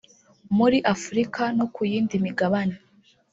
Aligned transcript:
muri 0.57 0.77
Afurika 0.93 1.41
no 1.57 1.65
ku 1.73 1.81
yindi 1.91 2.15
migabane 2.25 2.75